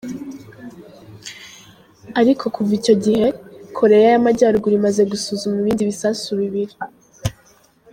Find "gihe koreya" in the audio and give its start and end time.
3.03-4.07